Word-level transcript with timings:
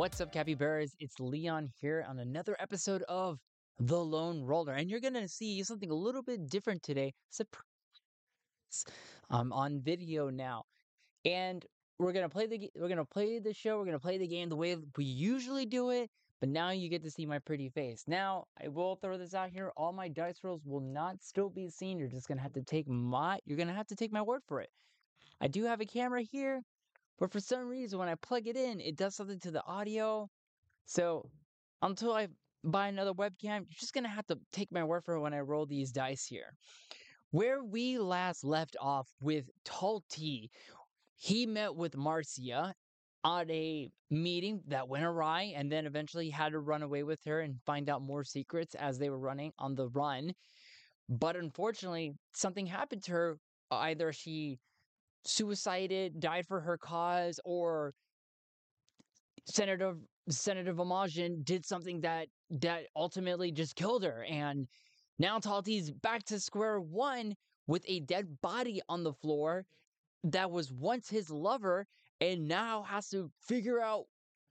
up, 0.00 0.32
capybaras? 0.32 0.96
It's 0.98 1.20
Leon 1.20 1.68
here 1.78 2.06
on 2.08 2.20
another 2.20 2.56
episode 2.58 3.02
of 3.02 3.38
The 3.80 3.98
Lone 4.02 4.42
Roller, 4.42 4.72
and 4.72 4.88
you're 4.90 4.98
gonna 4.98 5.28
see 5.28 5.62
something 5.62 5.90
a 5.90 5.94
little 5.94 6.22
bit 6.22 6.48
different 6.48 6.82
today. 6.82 7.12
Surprise! 7.28 7.62
I'm 9.28 9.52
on 9.52 9.82
video 9.82 10.30
now, 10.30 10.64
and 11.26 11.66
we're 11.98 12.14
gonna 12.14 12.30
play 12.30 12.46
the 12.46 12.70
we're 12.74 12.88
gonna 12.88 13.04
play 13.04 13.40
the 13.40 13.52
show. 13.52 13.78
We're 13.78 13.84
gonna 13.84 13.98
play 13.98 14.16
the 14.16 14.26
game 14.26 14.48
the 14.48 14.56
way 14.56 14.74
we 14.96 15.04
usually 15.04 15.66
do 15.66 15.90
it, 15.90 16.08
but 16.40 16.48
now 16.48 16.70
you 16.70 16.88
get 16.88 17.02
to 17.02 17.10
see 17.10 17.26
my 17.26 17.38
pretty 17.38 17.68
face. 17.68 18.04
Now 18.06 18.46
I 18.58 18.68
will 18.68 18.96
throw 18.96 19.18
this 19.18 19.34
out 19.34 19.50
here: 19.50 19.70
all 19.76 19.92
my 19.92 20.08
dice 20.08 20.38
rolls 20.42 20.62
will 20.64 20.80
not 20.80 21.22
still 21.22 21.50
be 21.50 21.68
seen. 21.68 21.98
You're 21.98 22.08
just 22.08 22.26
gonna 22.26 22.40
have 22.40 22.54
to 22.54 22.62
take 22.62 22.88
my 22.88 23.38
you're 23.44 23.58
gonna 23.58 23.74
have 23.74 23.88
to 23.88 23.96
take 23.96 24.12
my 24.12 24.22
word 24.22 24.40
for 24.48 24.62
it. 24.62 24.70
I 25.42 25.48
do 25.48 25.64
have 25.64 25.82
a 25.82 25.86
camera 25.86 26.22
here, 26.22 26.62
but 27.20 27.30
for 27.30 27.38
some 27.38 27.68
reason, 27.68 27.98
when 27.98 28.08
I 28.08 28.14
plug 28.14 28.48
it 28.48 28.56
in, 28.56 28.80
it 28.80 28.96
does 28.96 29.14
something 29.14 29.38
to 29.40 29.50
the 29.50 29.64
audio. 29.64 30.28
So 30.86 31.30
until 31.82 32.14
I 32.14 32.28
buy 32.64 32.88
another 32.88 33.12
webcam, 33.12 33.66
you're 33.68 33.78
just 33.78 33.92
gonna 33.92 34.08
have 34.08 34.26
to 34.28 34.38
take 34.52 34.72
my 34.72 34.82
word 34.82 35.04
for 35.04 35.14
it 35.14 35.20
when 35.20 35.34
I 35.34 35.40
roll 35.40 35.66
these 35.66 35.92
dice 35.92 36.24
here. 36.24 36.54
Where 37.30 37.62
we 37.62 37.98
last 37.98 38.42
left 38.42 38.76
off 38.80 39.08
with 39.20 39.44
Talti, 39.64 40.50
he 41.14 41.46
met 41.46 41.76
with 41.76 41.96
Marcia 41.96 42.74
at 43.24 43.50
a 43.50 43.90
meeting 44.10 44.62
that 44.66 44.88
went 44.88 45.04
awry 45.04 45.52
and 45.54 45.70
then 45.70 45.86
eventually 45.86 46.30
had 46.30 46.52
to 46.52 46.58
run 46.58 46.82
away 46.82 47.02
with 47.02 47.22
her 47.26 47.40
and 47.40 47.60
find 47.66 47.90
out 47.90 48.00
more 48.00 48.24
secrets 48.24 48.74
as 48.74 48.98
they 48.98 49.10
were 49.10 49.18
running 49.18 49.52
on 49.58 49.74
the 49.74 49.88
run. 49.88 50.32
But 51.08 51.36
unfortunately, 51.36 52.14
something 52.32 52.66
happened 52.66 53.02
to 53.04 53.12
her. 53.12 53.38
Either 53.70 54.12
she 54.12 54.58
suicided, 55.24 56.20
died 56.20 56.46
for 56.46 56.60
her 56.60 56.78
cause, 56.78 57.40
or 57.44 57.94
Senator 59.46 59.96
Senator 60.28 60.74
Vamajan 60.74 61.44
did 61.44 61.64
something 61.64 62.00
that 62.02 62.28
that 62.50 62.86
ultimately 62.96 63.50
just 63.50 63.76
killed 63.76 64.04
her. 64.04 64.24
And 64.28 64.68
now 65.18 65.38
Talti's 65.38 65.90
back 65.90 66.24
to 66.24 66.40
square 66.40 66.80
one 66.80 67.34
with 67.66 67.84
a 67.86 68.00
dead 68.00 68.40
body 68.40 68.80
on 68.88 69.04
the 69.04 69.12
floor 69.12 69.64
that 70.24 70.50
was 70.50 70.72
once 70.72 71.08
his 71.08 71.30
lover 71.30 71.86
and 72.20 72.46
now 72.46 72.82
has 72.82 73.08
to 73.10 73.30
figure 73.40 73.80
out 73.80 74.04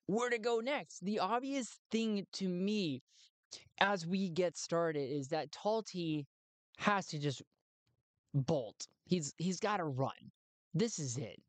where 0.07 0.29
to 0.29 0.39
go 0.39 0.59
next. 0.59 1.03
The 1.05 1.19
obvious 1.19 1.79
thing 1.91 2.25
to 2.33 2.47
me 2.47 3.01
as 3.79 4.07
we 4.07 4.29
get 4.29 4.57
started 4.57 5.11
is 5.11 5.27
that 5.29 5.51
Talti 5.51 6.25
has 6.77 7.07
to 7.07 7.19
just 7.19 7.41
bolt. 8.33 8.87
He's 9.05 9.33
he's 9.37 9.59
got 9.59 9.77
to 9.77 9.85
run. 9.85 10.31
This 10.73 10.99
is 10.99 11.17
it. 11.17 11.41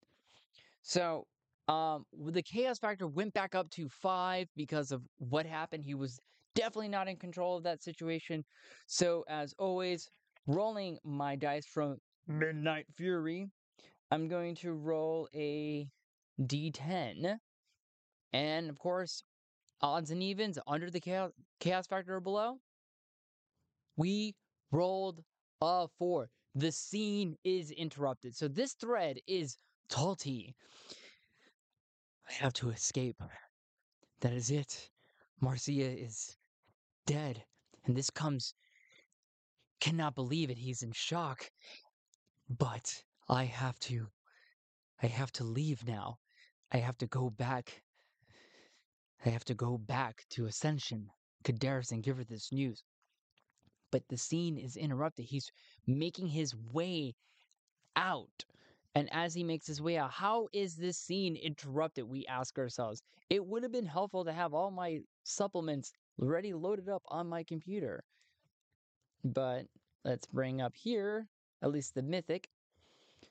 So, 0.83 1.27
um, 1.69 2.05
the 2.13 2.43
chaos 2.43 2.79
factor 2.79 3.07
went 3.07 3.33
back 3.35 3.55
up 3.55 3.71
to 3.71 3.89
five 3.89 4.49
because 4.57 4.91
of 4.91 5.03
what 5.19 5.47
happened. 5.47 5.85
He 5.85 5.95
was 5.95 6.19
definitely 6.55 6.89
not 6.89 7.09
in 7.09 7.17
control 7.17 7.57
of 7.57 7.63
that 7.65 7.83
situation. 7.83 8.45
So, 8.87 9.25
as 9.29 9.55
always, 9.59 10.09
rolling 10.47 10.99
my 11.05 11.37
dice 11.37 11.67
from 11.67 11.99
Midnight 12.27 12.87
Fury, 12.97 13.47
I'm 14.11 14.27
going 14.29 14.55
to 14.57 14.73
roll 14.73 15.29
a 15.35 15.87
d10. 16.41 17.37
And 18.33 18.71
of 18.71 18.79
course, 18.79 19.23
odds 19.83 20.11
and 20.11 20.23
evens 20.23 20.59
under 20.67 20.91
the 20.91 21.01
chaos, 21.01 21.33
chaos 21.61 21.87
factor 21.87 22.17
or 22.17 22.21
below. 22.21 22.59
We 23.97 24.35
rolled 24.73 25.23
a 25.61 25.89
four. 25.99 26.31
The 26.55 26.73
scene 26.73 27.37
is 27.45 27.71
interrupted. 27.71 28.35
So 28.35 28.49
this 28.49 28.73
thread 28.73 29.19
is 29.27 29.57
Talti. 29.89 30.55
I 32.29 32.33
have 32.33 32.53
to 32.55 32.71
escape. 32.71 33.23
That 34.21 34.33
is 34.33 34.51
it. 34.51 34.91
Marcia 35.41 35.73
is 35.73 36.37
dead. 37.07 37.45
And 37.87 37.97
this 37.97 38.11
comes. 38.11 38.55
Cannot 39.81 40.15
believe 40.15 40.51
it. 40.51 40.59
He's 40.59 40.83
in 40.83 40.93
shock. 40.93 41.51
But 42.49 43.03
I 43.29 43.45
have 43.45 43.79
to. 43.81 44.09
I 45.03 45.07
have 45.07 45.33
to 45.33 45.45
leave 45.45 45.87
now. 45.87 46.19
I 46.73 46.79
have 46.79 46.99
to 46.99 47.07
go 47.07 47.31
back. 47.31 47.83
I 49.25 49.31
have 49.31 49.45
to 49.45 49.55
go 49.55 49.79
back 49.79 50.25
to 50.31 50.47
Ascension, 50.47 51.11
Kadaris, 51.45 51.93
and 51.93 52.03
give 52.03 52.17
her 52.19 52.25
this 52.25 52.53
news. 52.53 52.83
But 53.91 54.09
the 54.09 54.17
scene 54.17 54.57
is 54.57 54.77
interrupted. 54.77 55.27
He's 55.27 55.51
making 55.87 56.29
his 56.29 56.55
way 56.55 57.15
out. 57.97 58.45
And 58.95 59.09
as 59.13 59.35
he 59.35 59.45
makes 59.45 59.67
his 59.67 59.81
way 59.81 59.99
out, 59.99 60.11
how 60.11 60.49
is 60.53 60.77
this 60.77 60.99
scene 60.99 61.37
interrupted? 61.37 62.05
We 62.05 62.27
ask 62.27 62.59
ourselves. 62.59 63.03
It 63.29 63.45
would 63.45 63.63
have 63.63 63.73
been 63.73 63.87
helpful 63.87 64.25
to 64.25 64.33
have 64.33 64.53
all 64.53 64.71
my 64.71 65.01
supplements 65.23 65.93
already 66.21 66.53
loaded 66.53 66.89
up 66.89 67.03
on 67.09 67.29
my 67.29 67.45
computer. 67.45 68.03
But 69.23 69.67
let's 70.05 70.27
bring 70.27 70.61
up 70.61 70.75
here, 70.75 71.29
at 71.63 71.71
least 71.71 71.95
the 71.95 72.03
mythic. 72.03 72.49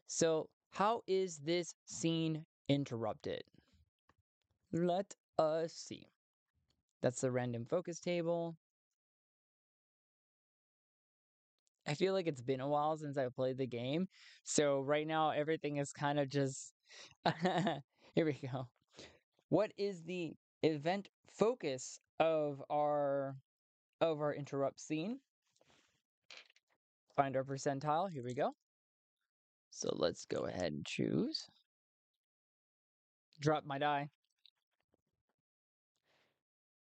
So, 0.07 0.49
how 0.71 1.03
is 1.07 1.37
this 1.39 1.73
scene 1.85 2.45
interrupted? 2.67 3.43
Let 4.71 5.15
us 5.37 5.73
see. 5.73 6.07
That's 7.01 7.21
the 7.21 7.31
random 7.31 7.65
focus 7.65 7.99
table. 7.99 8.55
I 11.89 11.95
feel 11.95 12.13
like 12.13 12.27
it's 12.27 12.41
been 12.41 12.61
a 12.61 12.67
while 12.67 12.95
since 12.97 13.17
I 13.17 13.25
played 13.35 13.57
the 13.57 13.65
game. 13.65 14.07
So 14.43 14.81
right 14.81 15.07
now 15.07 15.31
everything 15.31 15.77
is 15.77 15.91
kind 15.91 16.19
of 16.19 16.29
just 16.29 16.71
here 17.41 18.25
we 18.25 18.33
go. 18.33 18.67
What 19.49 19.71
is 19.75 20.03
the 20.03 20.33
event 20.61 21.09
focus 21.31 21.99
of 22.19 22.61
our 22.69 23.35
of 24.01 24.21
our 24.21 24.35
interrupt 24.35 24.79
scene? 24.79 25.19
Find 27.15 27.35
our 27.35 27.43
percentile. 27.43 28.07
Here 28.11 28.23
we 28.23 28.35
go. 28.35 28.51
So 29.71 29.89
let's 29.95 30.25
go 30.25 30.45
ahead 30.45 30.71
and 30.71 30.85
choose. 30.85 31.47
Drop 33.41 33.65
my 33.65 33.79
die. 33.79 34.09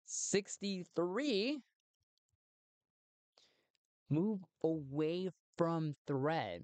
63 0.05 1.59
move 4.11 4.39
away 4.63 5.29
from 5.57 5.95
thread. 6.05 6.63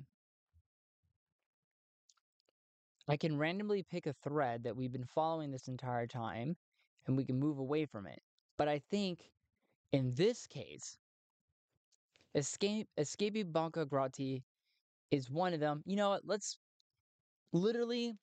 I 3.08 3.18
can 3.18 3.38
randomly 3.38 3.84
pick 3.84 4.06
a 4.06 4.16
thread 4.24 4.64
that 4.64 4.76
we've 4.76 4.92
been 4.92 5.06
following 5.06 5.52
this 5.52 5.68
entire 5.68 6.08
time 6.08 6.58
and 7.06 7.16
we 7.16 7.24
can 7.24 7.40
move 7.40 7.58
away 7.58 7.86
from 7.86 8.06
it. 8.06 8.22
But 8.58 8.68
I 8.68 8.80
think 8.92 9.32
in 9.94 10.14
this 10.16 10.46
case, 10.46 10.98
escape 12.36 12.88
escaping 12.98 13.52
Banca 13.52 13.86
Grati 13.86 14.44
is 15.12 15.30
one 15.30 15.54
of 15.54 15.60
them. 15.60 15.84
You 15.86 15.96
know 15.96 16.10
what? 16.10 16.24
Let's 16.26 16.58
literally 17.54 18.18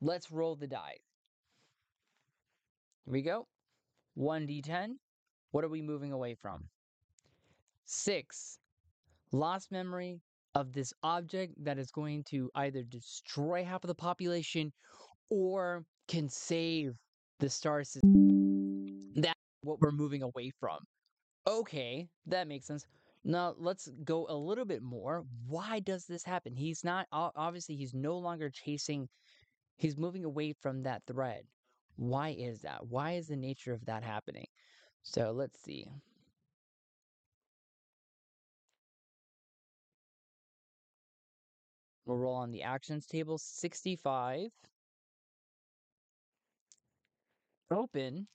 let's 0.00 0.30
roll 0.30 0.56
the 0.56 0.66
die. 0.66 0.96
Here 3.04 3.12
we 3.12 3.22
go. 3.22 3.46
1d10. 4.18 4.96
What 5.50 5.64
are 5.64 5.68
we 5.68 5.82
moving 5.82 6.12
away 6.12 6.34
from? 6.34 6.64
Six, 7.90 8.58
lost 9.32 9.72
memory 9.72 10.20
of 10.54 10.74
this 10.74 10.92
object 11.02 11.54
that 11.64 11.78
is 11.78 11.90
going 11.90 12.22
to 12.24 12.50
either 12.54 12.82
destroy 12.82 13.64
half 13.64 13.82
of 13.82 13.88
the 13.88 13.94
population 13.94 14.74
or 15.30 15.86
can 16.06 16.28
save 16.28 16.98
the 17.38 17.48
star 17.48 17.82
system. 17.84 19.10
That's 19.16 19.32
what 19.62 19.80
we're 19.80 19.90
moving 19.90 20.22
away 20.22 20.52
from. 20.60 20.80
Okay, 21.46 22.06
that 22.26 22.46
makes 22.46 22.66
sense. 22.66 22.84
Now 23.24 23.54
let's 23.56 23.88
go 24.04 24.26
a 24.28 24.36
little 24.36 24.66
bit 24.66 24.82
more. 24.82 25.24
Why 25.46 25.80
does 25.80 26.04
this 26.04 26.22
happen? 26.22 26.54
He's 26.54 26.84
not 26.84 27.06
obviously 27.10 27.74
he's 27.74 27.94
no 27.94 28.18
longer 28.18 28.50
chasing 28.50 29.08
he's 29.78 29.96
moving 29.96 30.26
away 30.26 30.52
from 30.52 30.82
that 30.82 31.04
thread. 31.06 31.44
Why 31.96 32.36
is 32.38 32.60
that? 32.60 32.86
Why 32.86 33.12
is 33.12 33.28
the 33.28 33.36
nature 33.36 33.72
of 33.72 33.86
that 33.86 34.02
happening? 34.02 34.48
So 35.04 35.32
let's 35.32 35.58
see. 35.62 35.88
We'll 42.08 42.16
roll 42.16 42.36
on 42.36 42.50
the 42.50 42.62
actions 42.62 43.04
table 43.04 43.36
65. 43.36 44.48
Open. 47.70 48.26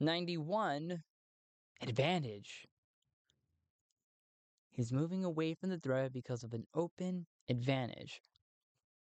91. 0.00 1.02
Advantage. 1.82 2.66
He's 4.70 4.90
moving 4.90 5.22
away 5.22 5.52
from 5.52 5.68
the 5.68 5.78
thread 5.78 6.14
because 6.14 6.42
of 6.42 6.54
an 6.54 6.64
open 6.74 7.26
advantage. 7.50 8.22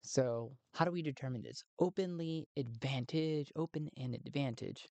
So, 0.03 0.53
how 0.73 0.85
do 0.85 0.93
we 0.93 1.03
determine 1.03 1.43
this? 1.43 1.65
Openly 1.81 2.47
advantage, 2.57 3.51
open 3.57 3.91
and 3.97 4.15
advantage. 4.15 4.87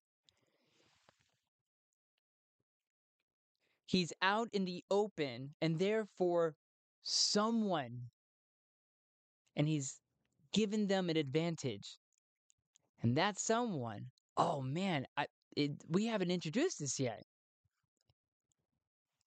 He's 3.86 4.12
out 4.22 4.50
in 4.52 4.66
the 4.66 4.84
open 4.92 5.56
and 5.62 5.80
therefore 5.80 6.56
someone 7.04 8.10
and 9.56 9.68
he's 9.68 10.00
given 10.54 10.88
them 10.88 11.10
an 11.10 11.18
advantage. 11.18 11.98
And 13.02 13.18
that 13.18 13.40
someone, 13.40 14.06
oh 14.38 14.62
man, 14.62 15.06
I 15.18 15.28
it, 15.56 15.72
we 15.90 16.06
haven't 16.06 16.32
introduced 16.32 16.80
this 16.80 17.00
yet. 17.00 17.24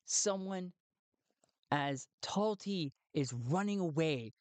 Someone 0.06 0.72
as 1.70 2.06
Talti 2.22 2.92
is 3.14 3.32
running 3.32 3.80
away, 3.80 4.32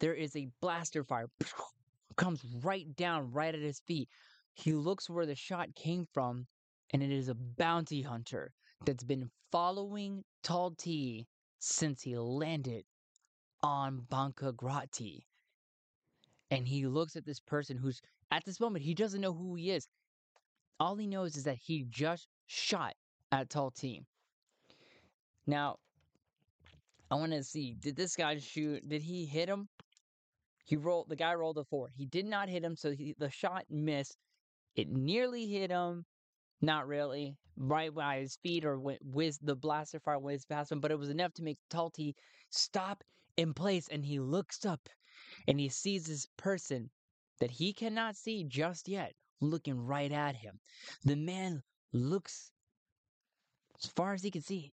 there 0.00 0.14
is 0.14 0.34
a 0.36 0.48
blaster 0.60 1.04
fire 1.04 1.28
comes 2.16 2.44
right 2.62 2.94
down 2.96 3.30
right 3.32 3.54
at 3.54 3.60
his 3.60 3.80
feet. 3.86 4.08
He 4.54 4.72
looks 4.72 5.08
where 5.08 5.26
the 5.26 5.36
shot 5.36 5.74
came 5.76 6.06
from, 6.12 6.46
and 6.92 7.02
it 7.02 7.10
is 7.10 7.28
a 7.28 7.34
bounty 7.34 8.02
hunter 8.02 8.52
that's 8.84 9.04
been 9.04 9.30
following 9.52 10.24
Talti 10.42 11.26
since 11.58 12.02
he 12.02 12.16
landed 12.16 12.84
on 13.62 14.06
Banca 14.10 14.52
Grati. 14.52 15.22
And 16.50 16.66
he 16.66 16.86
looks 16.86 17.16
at 17.16 17.26
this 17.26 17.40
person 17.40 17.76
who's 17.76 18.00
at 18.30 18.44
this 18.44 18.60
moment 18.60 18.84
he 18.84 18.94
doesn't 18.94 19.20
know 19.20 19.32
who 19.32 19.54
he 19.54 19.70
is. 19.70 19.88
All 20.80 20.96
he 20.96 21.06
knows 21.06 21.36
is 21.36 21.44
that 21.44 21.56
he 21.56 21.84
just 21.88 22.28
shot 22.46 22.94
at 23.32 23.50
Talti. 23.50 24.02
Now, 25.46 25.76
I 27.10 27.16
want 27.16 27.32
to 27.32 27.42
see 27.42 27.74
did 27.74 27.96
this 27.96 28.16
guy 28.16 28.38
shoot? 28.38 28.88
Did 28.88 29.02
he 29.02 29.26
hit 29.26 29.48
him? 29.48 29.68
He 30.64 30.76
rolled. 30.76 31.08
The 31.08 31.16
guy 31.16 31.34
rolled 31.34 31.58
a 31.58 31.64
four. 31.64 31.88
He 31.94 32.04
did 32.06 32.26
not 32.26 32.48
hit 32.48 32.62
him, 32.62 32.76
so 32.76 32.92
he, 32.92 33.14
the 33.18 33.30
shot 33.30 33.64
missed. 33.70 34.18
It 34.76 34.88
nearly 34.88 35.46
hit 35.46 35.70
him. 35.70 36.04
Not 36.60 36.86
really. 36.86 37.36
Right 37.56 37.94
by 37.94 38.20
his 38.20 38.36
feet 38.36 38.64
or 38.64 38.78
whiz 38.78 39.38
the 39.38 39.56
blaster 39.56 39.98
fire 39.98 40.18
whizzed 40.18 40.48
past 40.48 40.70
him, 40.70 40.80
but 40.80 40.90
it 40.90 40.98
was 40.98 41.10
enough 41.10 41.34
to 41.34 41.42
make 41.42 41.58
Talti 41.70 42.14
stop 42.50 43.02
in 43.36 43.54
place 43.54 43.88
and 43.88 44.04
he 44.04 44.18
looks 44.20 44.64
up 44.64 44.88
and 45.46 45.58
he 45.58 45.68
sees 45.68 46.06
this 46.06 46.26
person 46.36 46.90
that 47.40 47.50
he 47.50 47.72
cannot 47.72 48.16
see 48.16 48.44
just 48.44 48.88
yet 48.88 49.14
looking 49.40 49.78
right 49.78 50.10
at 50.12 50.36
him. 50.36 50.60
The 51.04 51.16
man 51.16 51.62
looks 51.92 52.50
as 53.82 53.90
far 53.90 54.14
as 54.14 54.22
he 54.22 54.30
can 54.30 54.42
see. 54.42 54.72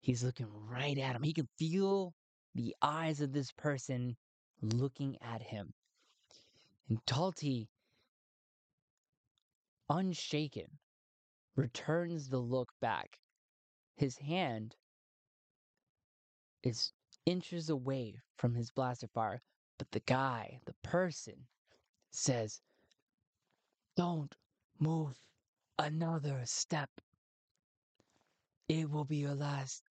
He's 0.00 0.22
looking 0.22 0.48
right 0.68 0.98
at 0.98 1.16
him. 1.16 1.22
He 1.22 1.32
can 1.32 1.48
feel 1.58 2.14
the 2.54 2.74
eyes 2.82 3.20
of 3.20 3.32
this 3.32 3.50
person 3.52 4.16
looking 4.60 5.16
at 5.20 5.42
him. 5.42 5.72
And 6.88 7.04
Talti, 7.06 7.68
unshaken, 9.88 10.66
returns 11.56 12.28
the 12.28 12.38
look 12.38 12.72
back. 12.80 13.18
His 13.96 14.18
hand 14.18 14.76
is 16.62 16.92
inches 17.26 17.70
away 17.70 18.20
from 18.36 18.54
his 18.54 18.70
blaster 18.70 19.08
fire, 19.08 19.42
but 19.78 19.90
the 19.92 20.00
guy, 20.00 20.60
the 20.64 20.74
person, 20.82 21.46
says, 22.10 22.60
Don't 23.96 24.34
move 24.78 25.18
another 25.78 26.42
step. 26.44 26.90
It 28.68 28.90
will 28.90 29.04
be 29.04 29.16
your 29.16 29.34
last. 29.34 29.82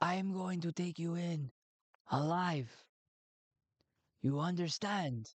I 0.00 0.14
am 0.14 0.32
going 0.32 0.60
to 0.60 0.72
take 0.72 0.98
you 0.98 1.14
in 1.14 1.50
alive. 2.10 2.70
You 4.22 4.40
understand? 4.40 5.32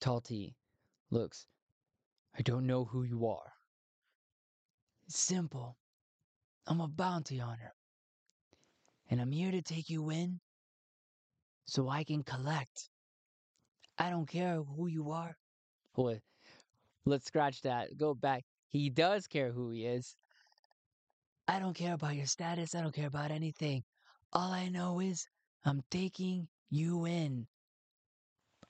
Talti 0.00 0.54
looks, 1.10 1.46
I 2.36 2.42
don't 2.42 2.66
know 2.66 2.84
who 2.84 3.04
you 3.04 3.26
are. 3.26 3.52
Simple. 5.08 5.76
I'm 6.66 6.80
a 6.80 6.88
bounty 6.88 7.38
hunter. 7.38 7.72
And 9.10 9.20
I'm 9.20 9.30
here 9.30 9.52
to 9.52 9.62
take 9.62 9.90
you 9.90 10.10
in 10.10 10.40
so 11.66 11.88
I 11.88 12.04
can 12.04 12.22
collect. 12.22 12.88
I 13.98 14.10
don't 14.10 14.26
care 14.26 14.62
who 14.62 14.88
you 14.88 15.10
are. 15.10 15.36
Boy, 15.94 16.20
let's 17.04 17.26
scratch 17.26 17.62
that. 17.62 17.96
Go 17.96 18.14
back. 18.14 18.44
He 18.68 18.90
does 18.90 19.26
care 19.28 19.52
who 19.52 19.70
he 19.70 19.86
is. 19.86 20.16
I 21.46 21.60
don't 21.60 21.74
care 21.74 21.94
about 21.94 22.16
your 22.16 22.26
status. 22.26 22.74
I 22.74 22.80
don't 22.80 22.94
care 22.94 23.06
about 23.06 23.30
anything. 23.30 23.84
All 24.32 24.50
I 24.50 24.68
know 24.68 25.00
is 25.00 25.28
I'm 25.64 25.82
taking 25.90 26.48
you 26.70 27.04
in. 27.04 27.46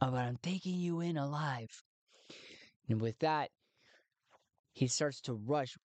But 0.00 0.12
I'm 0.12 0.38
taking 0.43 0.75
you 0.75 1.00
in 1.00 1.16
alive. 1.16 1.70
And 2.89 3.01
with 3.01 3.19
that, 3.21 3.51
he 4.73 4.87
starts 4.89 5.21
to 5.23 5.35
rush 5.35 5.77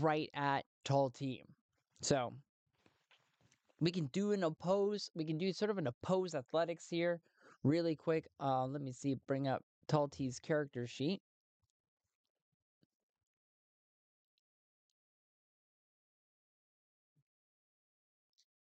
right 0.00 0.30
at 0.34 0.64
Talti. 0.84 1.42
So 2.00 2.32
we 3.80 3.90
can 3.90 4.06
do 4.06 4.32
an 4.32 4.44
oppose. 4.44 5.10
We 5.14 5.24
can 5.24 5.38
do 5.38 5.52
sort 5.52 5.70
of 5.70 5.78
an 5.78 5.86
oppose 5.86 6.34
athletics 6.34 6.88
here, 6.88 7.20
really 7.64 7.96
quick. 7.96 8.28
Uh, 8.40 8.66
let 8.66 8.80
me 8.80 8.92
see. 8.92 9.16
Bring 9.26 9.48
up 9.48 9.62
Talti's 9.88 10.38
character 10.38 10.86
sheet. 10.86 11.20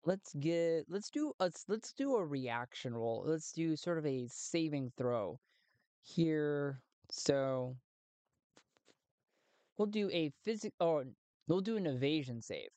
Let's 0.06 0.34
get. 0.36 0.86
Let's 0.88 1.10
do. 1.10 1.34
Let's 1.40 1.66
let's 1.68 1.92
do 1.94 2.16
a 2.16 2.24
reaction 2.24 2.94
roll. 2.94 3.24
Let's 3.26 3.52
do 3.52 3.76
sort 3.76 3.98
of 3.98 4.06
a 4.06 4.28
saving 4.28 4.92
throw 4.98 5.40
here. 6.04 6.80
So 7.18 7.78
we'll 9.78 9.88
do 9.88 10.10
a 10.12 10.32
physic. 10.44 10.74
Oh, 10.82 10.88
or 10.88 11.06
we'll 11.48 11.62
do 11.62 11.78
an 11.78 11.88
evasion 11.88 12.42
save. 12.42 12.70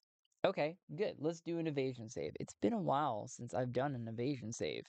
Okay, 0.44 0.76
good. 0.94 1.16
Let's 1.18 1.40
do 1.40 1.58
an 1.58 1.66
evasion 1.66 2.08
save. 2.08 2.32
It's 2.38 2.54
been 2.62 2.72
a 2.72 2.80
while 2.80 3.26
since 3.26 3.52
I've 3.52 3.72
done 3.72 3.96
an 3.96 4.06
evasion 4.06 4.52
save. 4.52 4.84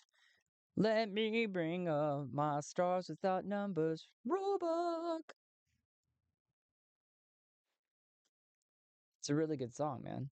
Let 0.77 1.11
me 1.11 1.47
bring 1.47 1.87
up 1.87 2.27
my 2.31 2.59
stars 2.59 3.09
without 3.09 3.43
numbers. 3.43 4.07
Roebuck. 4.23 5.33
It's 9.19 9.29
a 9.29 9.35
really 9.35 9.57
good 9.57 9.73
song, 9.73 10.03
man. 10.03 10.29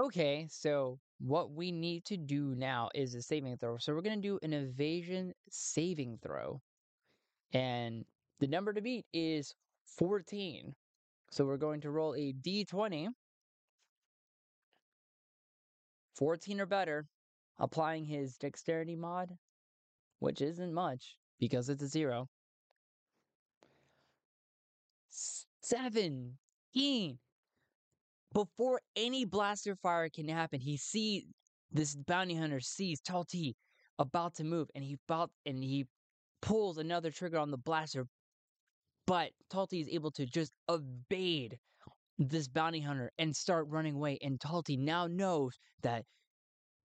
Okay, 0.00 0.46
so 0.48 1.00
what 1.18 1.50
we 1.50 1.72
need 1.72 2.04
to 2.04 2.16
do 2.16 2.54
now 2.56 2.88
is 2.94 3.16
a 3.16 3.22
saving 3.22 3.56
throw. 3.56 3.78
So 3.78 3.92
we're 3.92 4.02
going 4.02 4.22
to 4.22 4.28
do 4.28 4.38
an 4.44 4.52
evasion 4.52 5.34
saving 5.50 6.18
throw. 6.22 6.60
And 7.52 8.04
the 8.38 8.46
number 8.46 8.72
to 8.72 8.80
beat 8.80 9.06
is 9.12 9.56
14. 9.96 10.72
So 11.32 11.44
we're 11.44 11.56
going 11.56 11.80
to 11.80 11.90
roll 11.90 12.14
a 12.14 12.32
d20. 12.32 13.08
14 16.14 16.60
or 16.60 16.66
better, 16.66 17.06
applying 17.58 18.04
his 18.04 18.36
dexterity 18.36 18.96
mod, 18.96 19.36
which 20.20 20.40
isn't 20.40 20.72
much 20.74 21.16
because 21.40 21.68
it's 21.68 21.82
a 21.82 21.88
zero. 21.88 22.28
17 25.62 27.18
before 28.32 28.80
any 28.96 29.24
blaster 29.24 29.76
fire 29.76 30.08
can 30.08 30.28
happen, 30.28 30.60
he 30.60 30.76
sees 30.76 31.24
this 31.70 31.94
bounty 31.94 32.34
hunter 32.34 32.60
sees 32.60 33.00
Talti 33.00 33.54
about 33.98 34.34
to 34.36 34.44
move, 34.44 34.68
and 34.74 34.84
he 34.84 34.96
about 35.08 35.30
and 35.44 35.62
he 35.62 35.86
pulls 36.40 36.78
another 36.78 37.10
trigger 37.10 37.38
on 37.38 37.50
the 37.50 37.58
blaster, 37.58 38.06
but 39.06 39.30
Talti 39.50 39.80
is 39.80 39.88
able 39.88 40.10
to 40.12 40.26
just 40.26 40.52
evade 40.68 41.58
this 42.18 42.48
bounty 42.48 42.80
hunter 42.80 43.10
and 43.18 43.34
start 43.34 43.66
running 43.68 43.94
away. 43.94 44.18
And 44.22 44.40
Talti 44.40 44.76
now 44.76 45.06
knows 45.06 45.58
that 45.82 46.04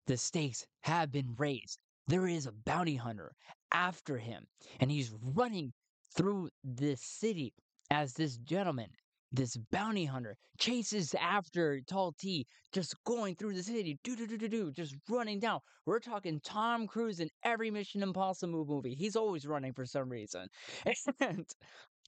the 0.07 0.17
stakes 0.17 0.65
have 0.81 1.11
been 1.11 1.35
raised. 1.37 1.79
There 2.07 2.27
is 2.27 2.47
a 2.47 2.51
bounty 2.51 2.95
hunter 2.95 3.31
after 3.71 4.17
him, 4.17 4.45
and 4.79 4.89
he's 4.89 5.13
running 5.35 5.73
through 6.15 6.49
this 6.63 7.01
city 7.01 7.53
as 7.91 8.13
this 8.13 8.37
gentleman 8.37 8.89
this 9.31 9.57
bounty 9.71 10.05
hunter 10.05 10.35
chases 10.57 11.13
after 11.15 11.81
Talti, 11.81 12.45
just 12.71 12.95
going 13.03 13.35
through 13.35 13.53
the 13.53 13.63
city, 13.63 13.99
do 14.03 14.15
do 14.15 14.25
do 14.25 14.37
do 14.37 14.47
do, 14.47 14.71
just 14.71 14.95
running 15.07 15.39
down. 15.39 15.59
We're 15.85 15.99
talking 15.99 16.39
Tom 16.43 16.87
Cruise 16.87 17.19
in 17.19 17.29
every 17.43 17.71
Mission 17.71 18.03
Impossible 18.03 18.65
movie. 18.65 18.95
He's 18.95 19.15
always 19.15 19.45
running 19.45 19.73
for 19.73 19.85
some 19.85 20.09
reason, 20.09 20.47
and 21.19 21.45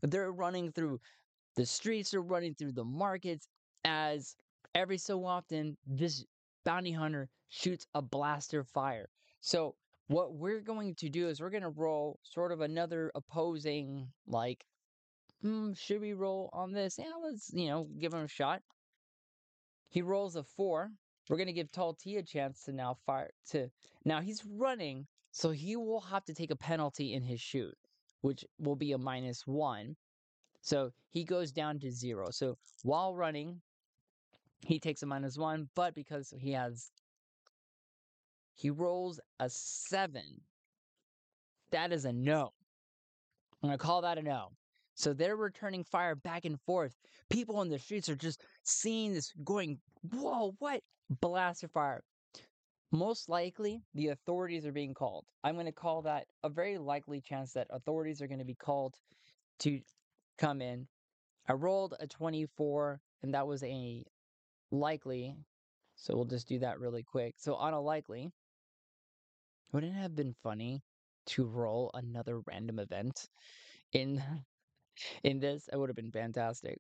they're 0.02 0.32
running 0.32 0.72
through 0.72 1.00
the 1.56 1.66
streets, 1.66 2.12
they're 2.12 2.22
running 2.22 2.56
through 2.56 2.74
the 2.74 2.86
markets. 2.86 3.48
As 3.84 4.36
every 4.76 4.98
so 4.98 5.26
often, 5.26 5.76
this 5.88 6.24
bounty 6.64 6.92
hunter 6.92 7.30
shoots 7.50 7.86
a 7.96 8.02
blaster 8.02 8.64
fire. 8.64 9.10
So 9.42 9.76
what 10.08 10.34
we're 10.34 10.62
going 10.62 10.96
to 10.96 11.10
do 11.10 11.30
is 11.30 11.40
we're 11.40 11.50
going 11.50 11.64
to 11.64 11.70
roll 11.70 12.20
sort 12.24 12.52
of 12.52 12.62
another 12.62 13.12
opposing 13.16 14.08
like 14.28 14.66
hmm, 15.42 15.74
should 15.74 16.02
we 16.02 16.14
roll 16.14 16.50
on 16.54 16.72
this? 16.72 16.98
Yeah, 16.98 17.12
let's, 17.24 17.52
you 17.54 17.68
know, 17.68 17.88
give 18.00 18.14
him 18.14 18.24
a 18.24 18.28
shot. 18.28 18.62
He 19.90 20.02
rolls 20.02 20.36
a 20.36 20.44
four. 20.44 20.92
We're 21.30 21.38
going 21.38 21.48
to 21.48 21.54
give 21.54 21.72
Talti 21.72 22.18
a 22.18 22.24
chance 22.24 22.64
to 22.64 22.74
now 22.74 22.98
fire. 23.06 23.32
To 23.52 23.70
Now 24.06 24.22
he's 24.22 24.44
running, 24.46 25.08
so 25.32 25.52
he 25.52 25.76
will 25.76 26.02
have 26.02 26.26
to 26.26 26.34
take 26.34 26.52
a 26.52 26.56
penalty 26.56 27.14
in 27.14 27.24
his 27.24 27.40
shoot, 27.40 27.76
which 28.22 28.44
will 28.60 28.76
be 28.76 28.92
a 28.92 28.98
minus 28.98 29.46
one. 29.46 29.96
So 30.62 30.92
he 31.10 31.24
goes 31.24 31.52
down 31.52 31.80
to 31.80 31.92
zero. 31.92 32.30
So 32.32 32.58
while 32.84 33.16
running, 33.16 33.62
he 34.66 34.80
takes 34.80 35.04
a 35.04 35.06
minus 35.06 35.38
one, 35.38 35.70
but 35.76 35.96
because 35.96 36.34
he 36.38 36.52
has 36.52 36.92
he 38.54 38.70
rolls 38.70 39.20
a 39.40 39.50
seven. 39.50 40.42
That 41.72 41.92
is 41.92 42.06
a 42.06 42.14
no. 42.14 42.54
I'm 43.64 43.70
gonna 43.70 43.78
call 43.78 44.02
that 44.02 44.18
a 44.18 44.22
no. 44.22 44.52
So 44.96 45.14
they're 45.14 45.36
returning 45.36 45.84
fire 45.84 46.16
back 46.16 46.46
and 46.46 46.60
forth. 46.62 46.96
People 47.30 47.58
on 47.58 47.70
the 47.70 47.80
streets 47.80 48.10
are 48.10 48.16
just 48.16 48.44
seeing 48.64 49.14
this 49.14 49.34
going, 49.44 49.80
whoa, 50.12 50.56
what? 50.60 50.82
Blast 51.10 51.64
of 51.64 51.72
fire. 51.72 52.04
Most 52.92 53.30
likely, 53.30 53.84
the 53.94 54.10
authorities 54.10 54.66
are 54.66 54.74
being 54.74 54.94
called. 54.94 55.26
I'm 55.44 55.56
going 55.56 55.66
to 55.66 55.72
call 55.72 56.02
that 56.02 56.28
a 56.44 56.50
very 56.50 56.78
likely 56.78 57.22
chance 57.22 57.54
that 57.54 57.68
authorities 57.70 58.22
are 58.22 58.28
going 58.28 58.40
to 58.40 58.46
be 58.46 58.56
called 58.56 58.96
to 59.60 59.80
come 60.38 60.62
in. 60.62 60.88
I 61.48 61.54
rolled 61.54 61.96
a 62.00 62.08
24, 62.08 63.00
and 63.24 63.34
that 63.34 63.48
was 63.48 63.64
a 63.64 64.04
likely. 64.72 65.36
So 65.96 66.16
we'll 66.16 66.26
just 66.26 66.48
do 66.48 66.60
that 66.60 66.80
really 66.80 67.04
quick. 67.04 67.36
So 67.38 67.56
on 67.56 67.74
a 67.74 67.80
likely, 67.80 68.30
wouldn't 69.72 69.96
it 69.96 70.02
have 70.02 70.16
been 70.16 70.36
funny 70.44 70.82
to 71.28 71.46
roll 71.46 71.92
another 71.94 72.42
random 72.42 72.80
event 72.80 73.28
in 73.94 74.22
in 75.24 75.40
this? 75.40 75.70
It 75.72 75.78
would 75.78 75.90
have 75.90 75.96
been 75.96 76.12
fantastic. 76.12 76.80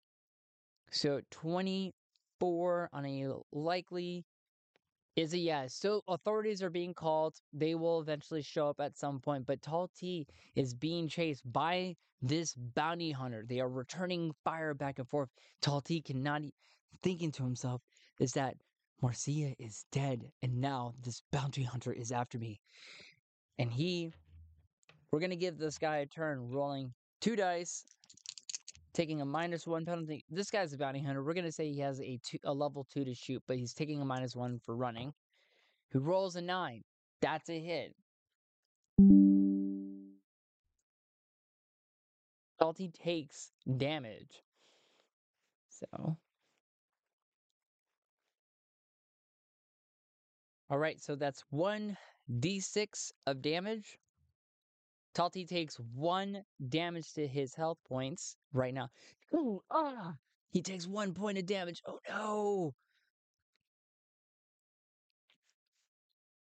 So 0.92 1.22
24 1.32 2.90
on 2.92 3.06
a 3.06 3.34
likely 3.52 4.26
is 5.16 5.34
a 5.34 5.38
yes. 5.38 5.74
So 5.74 6.02
authorities 6.08 6.64
are 6.64 6.70
being 6.70 6.94
called. 6.94 7.36
They 7.54 7.76
will 7.76 8.02
eventually 8.02 8.42
show 8.42 8.70
up 8.70 8.80
at 8.80 8.98
some 8.98 9.20
point. 9.20 9.46
But 9.46 9.62
Talti 9.62 10.26
is 10.56 10.74
being 10.74 11.08
chased 11.08 11.50
by 11.52 11.96
this 12.22 12.54
bounty 12.56 13.12
hunter. 13.12 13.44
They 13.48 13.60
are 13.60 13.70
returning 13.70 14.34
fire 14.44 14.74
back 14.74 15.00
and 15.00 15.08
forth. 15.08 15.30
Talti 15.62 16.02
cannot 16.04 16.44
thinking 17.02 17.32
to 17.34 17.44
himself 17.44 17.82
is 18.20 18.34
that 18.34 18.56
Marcia 19.02 19.56
is 19.58 19.86
dead, 19.92 20.32
and 20.44 20.62
now 20.62 20.94
this 21.04 21.24
bounty 21.32 21.64
hunter 21.64 21.92
is 21.92 22.12
after 22.12 22.38
me. 22.38 22.62
And 23.58 23.72
he, 23.72 24.14
we're 25.12 25.20
gonna 25.20 25.36
give 25.36 25.58
this 25.58 25.80
guy 25.80 25.98
a 25.98 26.06
turn, 26.06 26.52
rolling 26.52 26.94
two 27.20 27.36
dice, 27.36 27.84
taking 28.94 29.22
a 29.22 29.26
minus 29.26 29.66
one 29.66 29.86
penalty. 29.86 30.26
This 30.30 30.52
guy's 30.52 30.74
a 30.74 30.78
bounty 30.78 31.02
hunter. 31.02 31.24
We're 31.24 31.34
gonna 31.34 31.52
say 31.52 31.72
he 31.72 31.80
has 31.80 32.00
a 32.02 32.20
two, 32.24 32.38
a 32.44 32.54
level 32.54 32.86
two 32.92 33.06
to 33.06 33.14
shoot, 33.14 33.42
but 33.48 33.58
he's 33.58 33.74
taking 33.74 34.02
a 34.02 34.06
minus 34.06 34.36
one 34.36 34.60
for 34.66 34.76
running. 34.76 35.14
Who 35.92 36.00
rolls 36.00 36.36
a 36.36 36.42
nine? 36.42 36.84
That's 37.22 37.50
a 37.50 37.60
hit. 37.60 37.96
Talti 42.62 42.94
takes 42.94 43.52
damage. 43.78 44.44
So. 45.70 46.18
All 50.70 50.78
right, 50.78 51.02
so 51.02 51.16
that's 51.16 51.44
one 51.50 51.98
d6 52.40 53.12
of 53.28 53.42
damage. 53.42 53.98
Talti 55.14 55.46
takes 55.46 55.76
one 55.94 56.44
damage 56.70 57.14
to 57.14 57.28
his 57.28 57.54
health 57.54 57.80
points 57.88 58.38
right 58.54 58.74
now. 58.74 58.90
Ooh, 59.34 59.62
ah! 59.70 60.16
He 60.52 60.62
takes 60.62 60.88
one 60.88 61.14
point 61.14 61.38
of 61.38 61.46
damage. 61.46 61.82
Oh 61.86 62.00
no! 62.10 62.74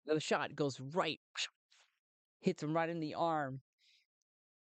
The 0.06 0.20
shot 0.20 0.54
goes 0.54 0.80
right, 0.80 1.20
hits 2.40 2.62
him 2.62 2.74
right 2.74 2.88
in 2.88 3.00
the 3.00 3.14
arm. 3.14 3.60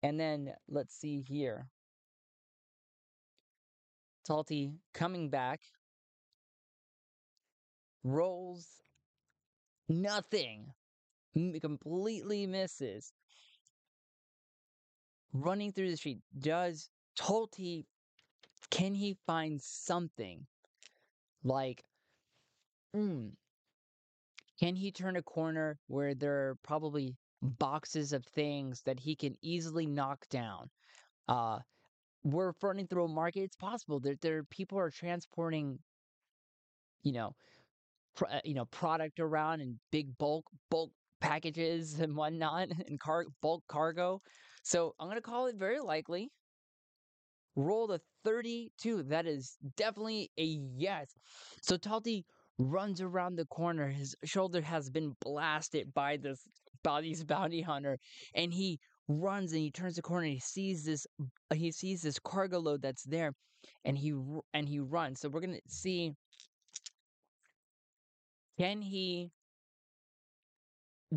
And 0.02 0.20
then 0.20 0.54
let's 0.68 0.96
see 0.96 1.22
here. 1.22 1.68
Talti 4.28 4.72
coming 4.94 5.30
back, 5.30 5.62
rolls 8.04 8.68
nothing, 9.88 10.74
completely 11.62 12.48
misses. 12.48 13.14
Running 15.36 15.74
through 15.74 15.90
the 15.90 15.98
street, 15.98 16.22
does 16.40 16.90
Talti, 17.18 17.86
can 18.70 18.94
he 18.94 19.16
find 19.28 19.62
something 19.62 20.48
like, 21.44 21.84
mm, 22.96 23.36
can 24.58 24.76
he 24.78 24.94
turn 24.94 25.18
a 25.18 25.24
corner 25.24 25.78
where 25.88 26.16
there 26.16 26.48
are 26.48 26.56
probably 26.64 27.18
boxes 27.42 28.14
of 28.14 28.26
things 28.26 28.84
that 28.84 28.98
he 29.02 29.14
can 29.14 29.36
easily 29.42 29.86
knock 29.86 30.26
down? 30.30 30.72
Uh, 31.28 31.60
we're 32.24 32.54
running 32.62 32.88
through 32.88 33.04
a 33.04 33.10
market. 33.10 33.42
It's 33.42 33.58
possible 33.58 34.00
that 34.02 34.22
there 34.22 34.46
people 34.46 34.80
are 34.80 34.90
transporting, 34.90 35.80
you 37.04 37.12
know, 37.12 37.34
pr- 38.16 38.28
uh, 38.28 38.42
you 38.46 38.54
know, 38.54 38.66
product 38.66 39.20
around 39.20 39.60
in 39.60 39.82
big 39.92 40.18
bulk 40.18 40.46
bulk 40.70 40.94
packages 41.20 42.00
and 42.00 42.16
whatnot, 42.16 42.70
and 42.72 43.02
car 43.02 43.26
bulk 43.42 43.68
cargo. 43.68 44.22
So 44.66 44.96
I'm 45.00 45.08
gonna 45.08 45.22
call 45.22 45.46
it 45.46 45.58
very 45.58 45.80
likely. 45.80 46.32
Roll 47.56 47.86
the 47.86 48.02
32. 48.24 49.04
That 49.04 49.28
is 49.28 49.58
definitely 49.78 50.32
a 50.40 50.44
yes. 50.44 51.14
So 51.62 51.78
Talti 51.78 52.26
runs 52.58 53.00
around 53.00 53.36
the 53.36 53.46
corner. 53.46 53.88
His 53.90 54.16
shoulder 54.26 54.62
has 54.62 54.90
been 54.90 55.16
blasted 55.22 55.94
by 55.94 56.18
this 56.18 56.42
these 57.02 57.24
bounty 57.24 57.62
hunter, 57.62 58.00
and 58.34 58.52
he 58.52 58.80
runs 59.08 59.54
and 59.54 59.62
he 59.62 59.72
turns 59.72 59.98
the 59.98 60.02
corner 60.02 60.26
and 60.26 60.34
he 60.34 60.40
sees 60.40 60.84
this 60.84 61.06
he 61.54 61.72
sees 61.72 62.02
this 62.02 62.18
cargo 62.20 62.60
load 62.60 62.82
that's 62.82 63.04
there, 63.04 63.34
and 63.86 63.96
he 63.96 64.14
and 64.56 64.68
he 64.68 64.80
runs. 64.80 65.20
So 65.20 65.30
we're 65.30 65.42
gonna 65.42 65.60
see 65.68 66.14
can 68.58 68.82
he 68.82 69.30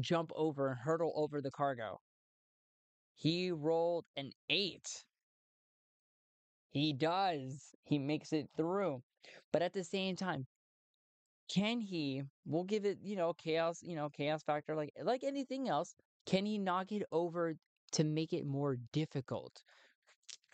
jump 0.01 0.33
over 0.37 0.69
and 0.69 0.79
hurdle 0.81 1.15
over 1.17 1.41
the 1.41 1.51
cargo. 1.51 1.99
He 3.19 3.51
rolled 3.51 4.05
an 4.17 4.31
eight. 4.49 5.05
He 6.71 6.93
does. 6.93 7.75
He 7.83 7.99
makes 7.99 8.33
it 8.33 8.49
through. 8.57 9.03
But 9.53 9.63
at 9.63 9.73
the 9.73 9.83
same 9.83 10.15
time, 10.15 10.47
can 11.53 11.81
he 11.81 12.23
we'll 12.47 12.63
give 12.63 12.85
it, 12.85 12.99
you 13.03 13.17
know, 13.17 13.33
chaos, 13.33 13.83
you 13.83 13.97
know, 13.97 14.09
chaos 14.09 14.45
factor 14.45 14.77
like 14.77 14.93
like 15.03 15.25
anything 15.25 15.69
else. 15.69 15.97
Can 16.27 16.47
he 16.47 16.59
knock 16.59 16.93
it 16.93 17.03
over 17.11 17.57
to 17.93 18.05
make 18.05 18.33
it 18.33 18.47
more 18.47 18.77
difficult 18.93 19.63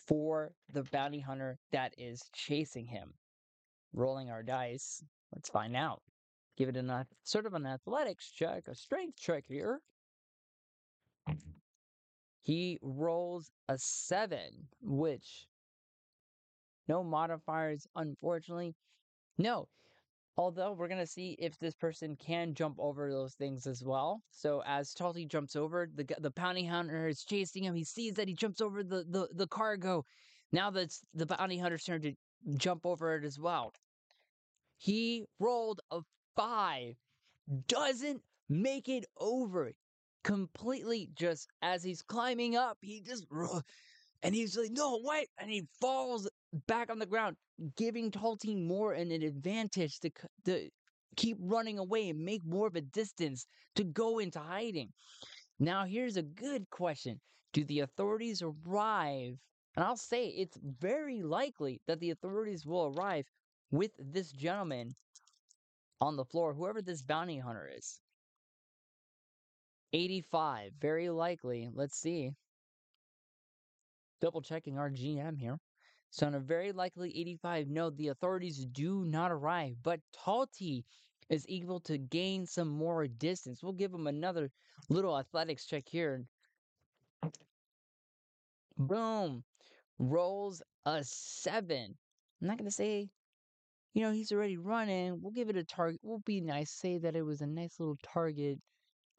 for 0.08 0.52
the 0.72 0.84
bounty 0.84 1.20
hunter 1.20 1.58
that 1.70 1.92
is 1.98 2.22
chasing 2.32 2.86
him? 2.86 3.12
Rolling 3.92 4.30
our 4.30 4.42
dice. 4.42 5.04
Let's 5.34 5.50
find 5.50 5.76
out. 5.76 6.00
Give 6.56 6.70
it 6.70 6.78
an 6.78 6.88
uh, 6.88 7.04
sort 7.24 7.44
of 7.44 7.52
an 7.52 7.66
athletics 7.66 8.30
check, 8.30 8.68
a 8.68 8.74
strength 8.74 9.18
check 9.18 9.44
here. 9.46 9.82
He 12.44 12.78
rolls 12.82 13.50
a 13.70 13.78
seven, 13.78 14.68
which 14.82 15.48
no 16.86 17.02
modifiers, 17.02 17.86
unfortunately. 17.96 18.74
No. 19.38 19.68
Although 20.36 20.72
we're 20.72 20.88
gonna 20.88 21.06
see 21.06 21.36
if 21.38 21.58
this 21.58 21.74
person 21.74 22.16
can 22.16 22.52
jump 22.52 22.76
over 22.78 23.10
those 23.10 23.32
things 23.34 23.66
as 23.66 23.82
well. 23.82 24.20
So 24.30 24.62
as 24.66 24.92
Talti 24.92 25.26
jumps 25.26 25.56
over, 25.56 25.88
the 25.94 26.04
the 26.18 26.32
bounty 26.32 26.66
hunter 26.66 27.08
is 27.08 27.24
chasing 27.24 27.64
him. 27.64 27.74
He 27.74 27.84
sees 27.84 28.12
that 28.14 28.28
he 28.28 28.34
jumps 28.34 28.60
over 28.60 28.84
the 28.84 29.04
the, 29.08 29.28
the 29.32 29.46
cargo. 29.46 30.04
Now 30.52 30.70
that's 30.70 31.00
the 31.14 31.24
bounty 31.24 31.56
hunter's 31.56 31.84
turn 31.84 32.02
to 32.02 32.14
jump 32.58 32.84
over 32.84 33.16
it 33.16 33.24
as 33.24 33.38
well. 33.38 33.72
He 34.76 35.24
rolled 35.38 35.80
a 35.90 36.02
five, 36.36 36.96
doesn't 37.68 38.22
make 38.50 38.90
it 38.90 39.06
over. 39.16 39.72
Completely 40.24 41.10
just 41.14 41.48
as 41.62 41.84
he's 41.84 42.02
climbing 42.02 42.56
up, 42.56 42.78
he 42.80 43.00
just 43.02 43.26
and 44.22 44.34
he's 44.34 44.56
like, 44.56 44.70
no, 44.72 45.00
wait, 45.04 45.28
and 45.38 45.50
he 45.50 45.68
falls 45.80 46.28
back 46.66 46.90
on 46.90 46.98
the 46.98 47.06
ground, 47.06 47.36
giving 47.76 48.10
Talti 48.10 48.56
more 48.56 48.94
an 48.94 49.12
advantage 49.12 50.00
to 50.00 50.10
to 50.46 50.70
keep 51.16 51.36
running 51.40 51.78
away 51.78 52.08
and 52.08 52.24
make 52.24 52.44
more 52.44 52.66
of 52.66 52.74
a 52.74 52.80
distance 52.80 53.46
to 53.76 53.84
go 53.84 54.18
into 54.18 54.40
hiding. 54.40 54.88
Now, 55.58 55.84
here's 55.84 56.16
a 56.16 56.22
good 56.22 56.70
question: 56.70 57.20
Do 57.52 57.64
the 57.64 57.80
authorities 57.80 58.42
arrive? 58.42 59.34
And 59.76 59.84
I'll 59.84 59.96
say 59.96 60.28
it's 60.28 60.58
very 60.62 61.22
likely 61.22 61.80
that 61.86 62.00
the 62.00 62.10
authorities 62.10 62.64
will 62.64 62.94
arrive 62.96 63.26
with 63.70 63.90
this 63.98 64.32
gentleman 64.32 64.94
on 66.00 66.16
the 66.16 66.24
floor, 66.24 66.54
whoever 66.54 66.80
this 66.80 67.02
bounty 67.02 67.38
hunter 67.38 67.68
is. 67.76 68.00
85, 69.94 70.72
very 70.80 71.08
likely. 71.08 71.70
Let's 71.72 71.96
see. 71.96 72.32
Double 74.20 74.42
checking 74.42 74.76
our 74.76 74.90
GM 74.90 75.38
here. 75.38 75.58
So, 76.10 76.26
on 76.26 76.34
a 76.34 76.40
very 76.40 76.72
likely 76.72 77.10
85, 77.16 77.68
no, 77.68 77.90
the 77.90 78.08
authorities 78.08 78.66
do 78.66 79.04
not 79.04 79.30
arrive, 79.30 79.76
but 79.82 80.00
Talti 80.12 80.84
is 81.30 81.46
able 81.48 81.80
to 81.80 81.96
gain 81.96 82.44
some 82.46 82.68
more 82.68 83.06
distance. 83.06 83.62
We'll 83.62 83.72
give 83.72 83.92
him 83.92 84.06
another 84.06 84.50
little 84.88 85.16
athletics 85.16 85.64
check 85.64 85.84
here. 85.86 86.24
Boom. 88.76 89.44
rolls 89.98 90.60
a 90.86 91.04
seven. 91.04 91.96
I'm 92.42 92.48
not 92.48 92.58
gonna 92.58 92.70
say, 92.70 93.08
you 93.94 94.02
know, 94.02 94.12
he's 94.12 94.32
already 94.32 94.56
running. 94.56 95.22
We'll 95.22 95.32
give 95.32 95.48
it 95.48 95.56
a 95.56 95.64
target. 95.64 96.00
We'll 96.02 96.18
be 96.18 96.40
nice. 96.40 96.70
Say 96.70 96.98
that 96.98 97.14
it 97.16 97.22
was 97.22 97.40
a 97.40 97.46
nice 97.46 97.78
little 97.78 97.98
target 98.02 98.58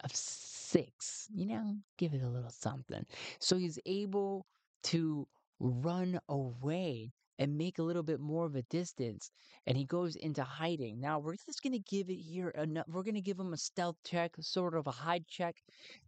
of 0.04 0.12
six. 0.14 1.28
You 1.34 1.46
know, 1.48 1.75
give 1.98 2.14
it 2.14 2.24
a 2.24 2.30
little 2.30 2.50
something. 2.50 3.06
So 3.40 3.58
he's 3.58 3.80
able 3.86 4.46
to 4.84 5.28
run 5.60 6.20
away 6.30 7.12
and 7.40 7.58
make 7.58 7.80
a 7.80 7.84
little 7.84 8.04
bit 8.04 8.20
more 8.20 8.46
of 8.46 8.56
a 8.56 8.62
distance 8.64 9.32
and 9.68 9.78
he 9.78 9.86
goes 9.86 10.16
into 10.16 10.44
hiding. 10.44 11.00
Now 11.00 11.20
we're 11.20 11.36
just 11.36 11.62
going 11.64 11.74
to 11.74 11.80
give 11.80 12.10
it 12.10 12.16
here 12.16 12.50
enough 12.50 12.86
we're 12.88 13.04
going 13.04 13.16
to 13.16 13.22
give 13.22 13.40
him 13.40 13.54
a 13.54 13.58
stealth 13.58 13.98
check 14.06 14.32
sort 14.40 14.75
of 14.75 14.88
a 14.88 14.92
hide 14.92 15.28
check. 15.28 15.56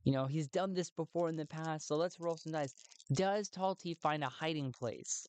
You 0.03 0.13
know 0.13 0.25
he's 0.25 0.47
done 0.47 0.73
this 0.73 0.89
before 0.89 1.29
in 1.29 1.35
the 1.35 1.45
past 1.45 1.87
so 1.87 1.95
let's 1.95 2.19
roll 2.19 2.37
some 2.37 2.53
dice. 2.53 2.73
Does 3.11 3.49
Talti 3.49 3.97
find 3.97 4.23
a 4.23 4.29
hiding 4.29 4.71
place? 4.71 5.27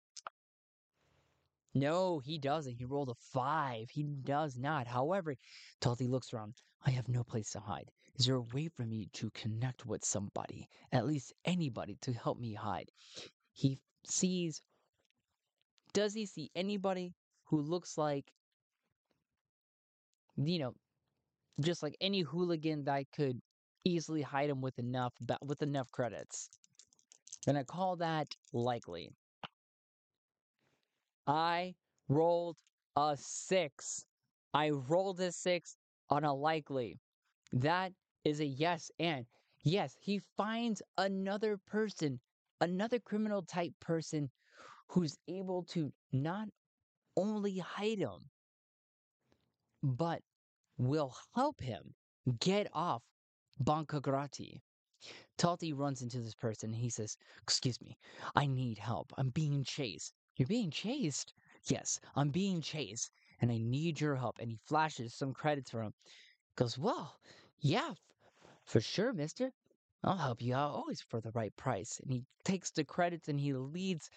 No 1.74 2.20
he 2.20 2.38
doesn't. 2.38 2.74
He 2.74 2.84
rolled 2.84 3.10
a 3.10 3.14
five. 3.32 3.90
He 3.90 4.02
does 4.02 4.56
not. 4.56 4.86
However 4.86 5.34
tall 5.80 5.96
Talti 5.96 6.08
looks 6.08 6.32
around. 6.32 6.54
I 6.84 6.90
have 6.90 7.08
no 7.08 7.24
place 7.24 7.50
to 7.52 7.60
hide 7.60 7.90
is 8.18 8.26
there 8.26 8.36
a 8.36 8.40
way 8.40 8.68
for 8.68 8.84
me 8.84 9.08
to 9.14 9.30
connect 9.30 9.86
with 9.86 10.04
somebody 10.04 10.68
at 10.92 11.06
least 11.06 11.32
anybody 11.44 11.96
to 12.02 12.12
help 12.12 12.38
me 12.38 12.54
hide? 12.54 12.90
He 13.52 13.78
sees 14.06 14.60
does 15.94 16.14
he 16.14 16.26
see 16.26 16.50
anybody 16.54 17.12
who 17.44 17.60
looks 17.60 17.96
like 17.96 18.26
you 20.36 20.58
know 20.58 20.74
just 21.60 21.82
like 21.82 21.96
any 22.00 22.20
hooligan 22.20 22.84
that 22.84 22.94
I 22.94 23.04
could 23.14 23.40
easily 23.84 24.22
hide 24.22 24.50
him 24.50 24.60
with 24.60 24.78
enough 24.78 25.14
with 25.42 25.62
enough 25.62 25.90
credits? 25.92 26.48
Then 27.46 27.56
i 27.56 27.62
call 27.62 27.96
that 27.96 28.28
likely. 28.52 29.10
I 31.26 31.74
rolled 32.08 32.56
a 32.96 33.16
six. 33.18 34.04
I 34.54 34.70
rolled 34.70 35.20
a 35.20 35.30
six 35.30 35.76
on 36.10 36.24
a 36.24 36.34
likely. 36.34 36.98
That 37.52 37.92
is 38.24 38.40
a 38.40 38.46
yes 38.46 38.90
and 38.98 39.26
yes 39.64 39.96
he 40.00 40.20
finds 40.36 40.82
another 40.98 41.58
person 41.66 42.20
another 42.60 42.98
criminal 42.98 43.42
type 43.42 43.72
person 43.80 44.30
who's 44.88 45.16
able 45.28 45.62
to 45.64 45.92
not 46.12 46.48
only 47.16 47.58
hide 47.58 47.98
him, 47.98 48.30
but 49.82 50.22
will 50.78 51.14
help 51.34 51.60
him 51.60 51.94
get 52.40 52.68
off 52.72 53.02
Bancagrati. 53.62 54.60
Talti 55.36 55.72
runs 55.72 56.02
into 56.02 56.20
this 56.20 56.34
person 56.34 56.70
and 56.70 56.78
he 56.80 56.90
says, 56.90 57.16
Excuse 57.42 57.80
me, 57.80 57.96
I 58.34 58.46
need 58.46 58.78
help. 58.78 59.12
I'm 59.16 59.30
being 59.30 59.64
chased. 59.64 60.14
You're 60.36 60.48
being 60.48 60.70
chased? 60.70 61.34
Yes, 61.64 62.00
I'm 62.16 62.30
being 62.30 62.60
chased 62.60 63.10
and 63.40 63.50
I 63.50 63.58
need 63.58 64.00
your 64.00 64.16
help. 64.16 64.38
And 64.40 64.50
he 64.50 64.58
flashes 64.66 65.14
some 65.14 65.32
credits 65.32 65.70
for 65.70 65.82
him. 65.82 65.92
Goes, 66.56 66.78
Well, 66.78 67.18
yeah, 67.60 67.94
for 68.68 68.80
sure, 68.80 69.12
mister. 69.12 69.50
I'll 70.04 70.16
help 70.16 70.40
you 70.40 70.54
out 70.54 70.72
always 70.72 71.00
for 71.00 71.20
the 71.20 71.32
right 71.32 71.54
price. 71.56 71.98
And 72.02 72.12
he 72.12 72.24
takes 72.44 72.70
the 72.70 72.84
credits 72.84 73.28
and 73.28 73.40
he 73.40 73.52
leads 73.54 74.10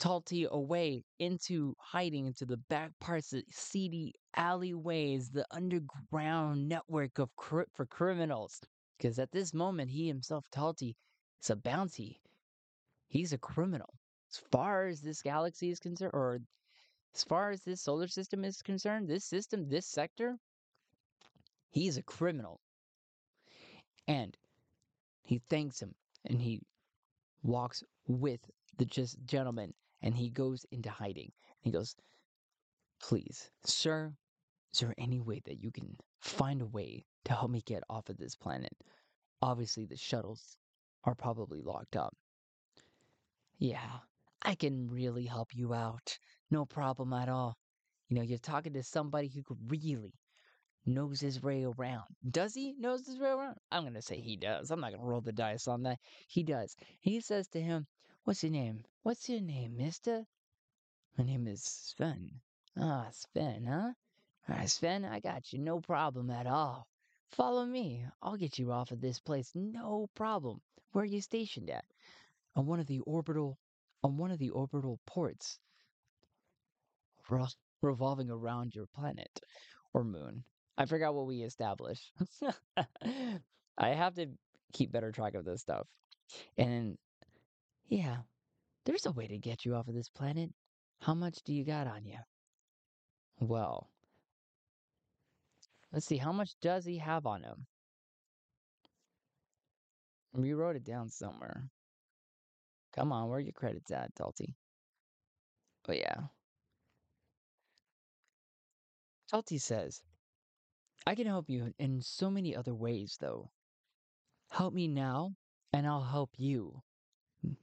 Talti 0.00 0.46
away 0.50 1.04
into 1.18 1.74
hiding 1.78 2.26
into 2.26 2.46
the 2.46 2.56
back 2.56 2.92
parts 3.00 3.32
of 3.32 3.42
seedy 3.50 4.14
alleyways, 4.36 5.30
the 5.30 5.46
underground 5.50 6.68
network 6.68 7.18
of 7.18 7.30
for 7.36 7.86
criminals. 7.86 8.60
Because 8.96 9.18
at 9.18 9.32
this 9.32 9.52
moment, 9.52 9.90
he 9.90 10.06
himself, 10.06 10.46
Talti, 10.50 10.94
is 11.42 11.50
a 11.50 11.56
bounty. 11.56 12.20
He's 13.08 13.32
a 13.32 13.38
criminal. 13.38 13.92
As 14.30 14.42
far 14.50 14.86
as 14.86 15.00
this 15.00 15.22
galaxy 15.22 15.70
is 15.70 15.78
concerned, 15.78 16.12
or 16.14 16.38
as 17.14 17.24
far 17.24 17.50
as 17.50 17.62
this 17.62 17.82
solar 17.82 18.08
system 18.08 18.44
is 18.44 18.62
concerned, 18.62 19.08
this 19.08 19.24
system, 19.24 19.68
this 19.68 19.86
sector, 19.86 20.36
he's 21.70 21.96
a 21.96 22.02
criminal. 22.02 22.60
And 24.06 24.36
he 25.22 25.40
thanks 25.48 25.80
him 25.80 25.94
and 26.24 26.40
he 26.40 26.60
walks 27.42 27.82
with 28.06 28.40
the 28.76 28.84
just 28.84 29.16
gentleman 29.26 29.72
and 30.02 30.14
he 30.14 30.28
goes 30.28 30.66
into 30.70 30.90
hiding. 30.90 31.32
And 31.32 31.62
he 31.62 31.70
goes, 31.70 31.96
Please, 33.00 33.50
sir, 33.64 34.14
is 34.72 34.80
there 34.80 34.94
any 34.98 35.20
way 35.20 35.40
that 35.44 35.62
you 35.62 35.70
can 35.70 35.96
find 36.20 36.62
a 36.62 36.66
way 36.66 37.04
to 37.24 37.32
help 37.32 37.50
me 37.50 37.62
get 37.64 37.82
off 37.88 38.08
of 38.08 38.16
this 38.18 38.34
planet? 38.34 38.72
Obviously, 39.42 39.84
the 39.84 39.96
shuttles 39.96 40.56
are 41.04 41.14
probably 41.14 41.60
locked 41.60 41.96
up. 41.96 42.14
Yeah, 43.58 43.98
I 44.42 44.54
can 44.54 44.88
really 44.90 45.26
help 45.26 45.54
you 45.54 45.74
out. 45.74 46.18
No 46.50 46.64
problem 46.64 47.12
at 47.12 47.28
all. 47.28 47.56
You 48.08 48.16
know, 48.16 48.22
you're 48.22 48.38
talking 48.38 48.74
to 48.74 48.82
somebody 48.82 49.28
who 49.28 49.42
could 49.42 49.58
really 49.68 50.14
knows 50.86 51.20
his 51.20 51.42
way 51.42 51.64
around. 51.64 52.04
Does 52.30 52.54
he 52.54 52.74
knows 52.78 53.06
his 53.06 53.18
way 53.18 53.30
around? 53.30 53.56
I'm 53.70 53.82
going 53.82 53.94
to 53.94 54.02
say 54.02 54.20
he 54.20 54.36
does. 54.36 54.70
I'm 54.70 54.80
not 54.80 54.90
going 54.90 55.00
to 55.00 55.06
roll 55.06 55.20
the 55.20 55.32
dice 55.32 55.66
on 55.68 55.82
that. 55.84 55.98
He 56.28 56.42
does. 56.42 56.76
He 57.00 57.20
says 57.20 57.48
to 57.48 57.60
him, 57.60 57.86
What's 58.24 58.42
your 58.42 58.52
name? 58.52 58.84
What's 59.02 59.28
your 59.28 59.40
name, 59.40 59.76
mister? 59.76 60.24
My 61.18 61.24
name 61.24 61.46
is 61.46 61.62
Sven. 61.62 62.30
Ah, 62.78 63.08
Sven, 63.12 63.64
huh? 63.64 63.92
All 64.48 64.56
right, 64.56 64.68
Sven, 64.68 65.04
I 65.04 65.20
got 65.20 65.52
you. 65.52 65.58
No 65.58 65.80
problem 65.80 66.30
at 66.30 66.46
all. 66.46 66.86
Follow 67.30 67.64
me. 67.64 68.04
I'll 68.22 68.36
get 68.36 68.58
you 68.58 68.72
off 68.72 68.90
of 68.90 69.00
this 69.00 69.20
place. 69.20 69.50
No 69.54 70.08
problem. 70.14 70.60
Where 70.92 71.02
are 71.02 71.06
you 71.06 71.20
stationed 71.20 71.70
at? 71.70 71.84
On 72.56 72.66
one 72.66 72.80
of 72.80 72.86
the 72.86 73.00
orbital 73.00 73.58
on 74.04 74.18
one 74.18 74.30
of 74.30 74.38
the 74.38 74.50
orbital 74.50 75.00
ports 75.06 75.58
revolving 77.80 78.30
around 78.30 78.74
your 78.74 78.86
planet 78.94 79.40
or 79.94 80.04
moon. 80.04 80.44
I 80.76 80.86
forgot 80.86 81.14
what 81.14 81.26
we 81.26 81.42
established. 81.42 82.12
I 83.78 83.88
have 83.88 84.14
to 84.14 84.26
keep 84.72 84.92
better 84.92 85.12
track 85.12 85.34
of 85.34 85.44
this 85.44 85.60
stuff. 85.60 85.86
And 86.56 86.98
yeah, 87.88 88.18
there's 88.84 89.06
a 89.06 89.12
way 89.12 89.26
to 89.26 89.38
get 89.38 89.64
you 89.64 89.74
off 89.74 89.88
of 89.88 89.94
this 89.94 90.08
planet. 90.08 90.50
How 91.00 91.14
much 91.14 91.42
do 91.44 91.52
you 91.52 91.64
got 91.64 91.86
on 91.86 92.04
you? 92.04 92.18
Well, 93.40 93.90
let's 95.92 96.06
see. 96.06 96.16
How 96.16 96.32
much 96.32 96.50
does 96.60 96.84
he 96.84 96.98
have 96.98 97.26
on 97.26 97.42
him? 97.42 97.66
We 100.32 100.52
wrote 100.52 100.76
it 100.76 100.84
down 100.84 101.08
somewhere. 101.10 101.68
Come 102.94 103.12
on, 103.12 103.28
where 103.28 103.38
are 103.38 103.40
your 103.40 103.52
credits 103.52 103.90
at, 103.90 104.14
Talti? 104.14 104.54
Oh, 105.88 105.92
yeah. 105.92 106.22
Talti 109.30 109.60
says, 109.60 110.02
I 111.06 111.14
can 111.14 111.26
help 111.26 111.50
you 111.50 111.74
in 111.78 112.00
so 112.00 112.30
many 112.30 112.56
other 112.56 112.74
ways, 112.74 113.18
though. 113.20 113.50
Help 114.48 114.72
me 114.72 114.88
now, 114.88 115.34
and 115.72 115.86
I'll 115.86 116.02
help 116.02 116.30
you. 116.38 116.82
Mm. 117.46 117.56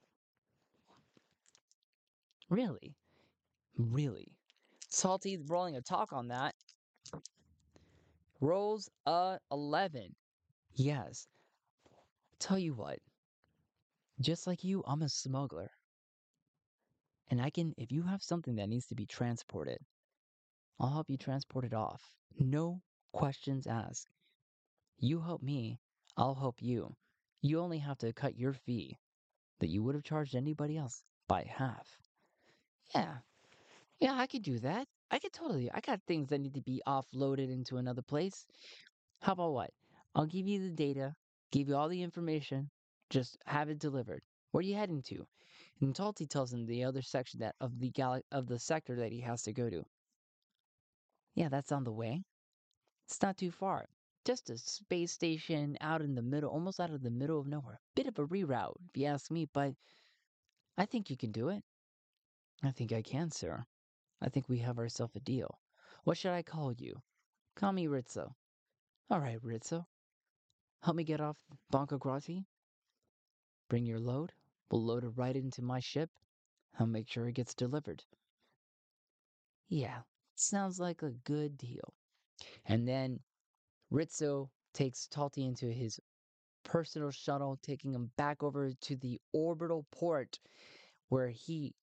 Really? 2.49 2.95
Really? 3.77 4.27
Talti 4.91 5.39
rolling 5.47 5.75
a 5.75 5.82
talk 5.82 6.13
on 6.13 6.27
that. 6.27 6.54
Rolls 8.41 8.89
a 9.06 9.39
11. 9.51 10.15
Yes. 10.75 11.27
Tell 12.39 12.60
you 12.60 12.73
what. 12.73 12.99
Just 14.19 14.45
like 14.45 14.63
you, 14.63 14.84
I'm 14.86 15.01
a 15.01 15.10
smuggler. 15.10 15.71
And 17.30 17.41
I 17.41 17.49
can, 17.49 17.73
if 17.77 17.91
you 17.91 18.04
have 18.04 18.21
something 18.21 18.56
that 18.58 18.69
needs 18.69 18.88
to 18.88 18.95
be 18.95 19.06
transported, 19.06 19.80
I'll 20.80 20.91
help 20.91 21.10
you 21.10 21.17
transport 21.17 21.65
it 21.65 21.73
off. 21.73 22.01
No 22.38 22.82
questions 23.12 23.67
asked. 23.67 24.08
You 25.00 25.21
help 25.21 25.41
me, 25.41 25.80
I'll 26.17 26.36
help 26.36 26.62
you. 26.62 26.95
You 27.41 27.60
only 27.60 27.80
have 27.80 27.97
to 28.00 28.13
cut 28.13 28.38
your 28.38 28.54
fee 28.54 28.97
that 29.60 29.69
you 29.69 29.84
would 29.84 29.95
have 29.95 30.04
charged 30.04 30.36
anybody 30.36 30.78
else 30.78 31.04
by 31.28 31.43
half. 31.43 31.88
Yeah. 32.93 33.17
Yeah, 34.00 34.15
I 34.15 34.28
could 34.28 34.43
do 34.43 34.60
that. 34.60 34.88
I 35.10 35.19
could 35.19 35.34
totally. 35.34 35.71
I 35.71 35.80
got 35.80 36.02
things 36.08 36.30
that 36.30 36.39
need 36.39 36.56
to 36.56 36.62
be 36.62 36.82
offloaded 36.88 37.52
into 37.52 37.78
another 37.78 38.02
place. 38.02 38.45
How 39.21 39.34
about 39.34 39.54
what? 39.54 39.71
I'll 40.15 40.26
give 40.26 40.47
you 40.47 40.60
the 40.62 40.76
data, 40.76 41.15
give 41.52 41.67
you 41.67 41.76
all 41.76 41.89
the 41.89 42.02
information, 42.02 42.69
just 43.10 43.38
have 43.45 43.69
it 43.69 43.80
delivered. 43.80 44.21
Where 44.52 44.60
are 44.60 44.63
you 44.63 44.76
heading 44.76 45.02
to? 45.04 45.26
And 45.80 45.95
Talti 45.95 46.28
tells 46.28 46.54
him 46.54 46.65
the 46.65 46.84
other 46.84 47.02
section 47.02 47.39
that 47.39 47.56
of 47.62 47.80
the 47.80 47.89
gal- 47.91 48.21
of 48.32 48.47
the 48.47 48.60
sector 48.60 48.95
that 48.97 49.12
he 49.12 49.21
has 49.21 49.43
to 49.43 49.54
go 49.54 49.69
to. 49.69 49.86
Yeah, 51.36 51.50
that's 51.50 51.71
on 51.71 51.84
the 51.84 51.91
way. 51.93 52.24
It's 53.12 53.21
not 53.21 53.36
too 53.36 53.52
far. 53.52 53.89
Just 54.24 54.50
a 54.50 54.58
space 54.58 55.12
station 55.12 55.78
out 55.82 56.02
in 56.02 56.15
the 56.15 56.21
middle, 56.21 56.50
almost 56.50 56.80
out 56.80 56.91
of 56.91 57.04
the 57.04 57.10
middle 57.10 57.41
of 57.41 57.45
nowhere. 57.45 57.82
Bit 57.93 58.08
of 58.08 58.17
a 58.17 58.26
reroute, 58.26 58.78
if 58.88 58.95
you 58.95 59.08
ask 59.08 59.30
me, 59.30 59.50
but 59.52 59.76
I 60.78 60.86
think 60.86 61.10
you 61.10 61.17
can 61.17 61.34
do 61.34 61.50
it. 61.50 61.62
I 62.63 62.71
think 62.71 62.93
I 62.93 63.02
can, 63.02 63.30
sir. 63.30 63.65
I 64.21 64.30
think 64.30 64.47
we 64.47 64.60
have 64.60 64.80
ourselves 64.80 65.13
a 65.17 65.19
deal. 65.19 65.60
What 66.06 66.17
should 66.17 66.32
I 66.32 66.41
call 66.41 66.71
you? 66.71 67.02
Call 67.54 67.74
me 67.74 67.88
Rizzo. 67.88 68.34
All 69.10 69.19
right, 69.19 69.43
Rizzo. 69.43 69.86
Help 70.82 70.95
me 70.95 71.04
get 71.04 71.19
off 71.19 71.36
Banca 71.69 71.97
Grati. 71.97 72.45
Bring 73.67 73.86
your 73.86 74.00
load. 74.00 74.32
We'll 74.71 74.86
load 74.86 75.04
it 75.04 75.17
right 75.17 75.36
into 75.36 75.62
my 75.62 75.82
ship, 75.82 76.10
I'll 76.80 76.88
make 76.88 77.10
sure 77.10 77.28
it 77.28 77.34
gets 77.34 77.54
delivered. 77.54 78.06
Yeah, 79.67 80.04
sounds 80.36 80.80
like 80.80 81.02
a 81.02 81.12
good 81.12 81.58
deal. 81.58 81.93
And 82.65 82.88
then 82.88 83.19
Ritzo 83.91 84.49
takes 84.73 85.08
Talti 85.08 85.45
into 85.45 85.67
his 85.67 85.99
personal 86.63 87.12
shuttle, 87.12 87.58
taking 87.62 87.93
him 87.93 88.12
back 88.17 88.43
over 88.43 88.71
to 88.82 88.95
the 88.95 89.19
orbital 89.34 89.86
port 89.91 90.39
where 91.10 91.30
he 91.30 91.73